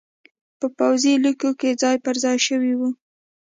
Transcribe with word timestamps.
په 0.59 0.67
پوځي 0.77 1.13
لیکو 1.25 1.49
کې 1.59 1.79
ځای 1.81 1.95
پرځای 2.05 2.37
شوي 2.47 2.73
وو 2.79 2.89